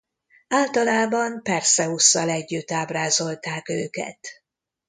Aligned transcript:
Általában 0.47 1.41
Perszeusszal 1.43 2.29
együtt 2.29 2.71
ábrázolták 2.71 3.69
őket. 3.69 4.19